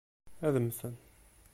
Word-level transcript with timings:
Ad 0.47 0.55
mmten. 0.63 0.95